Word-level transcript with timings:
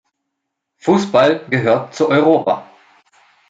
Fußball 0.77 1.45
gehört 1.49 1.93
zu 1.93 2.09
Europa. 2.09 2.67